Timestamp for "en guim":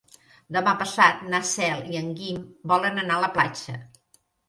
2.01-2.43